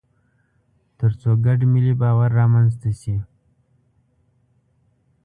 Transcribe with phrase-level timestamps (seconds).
[0.99, 3.15] تر څو ګډ ملي باور رامنځته شي.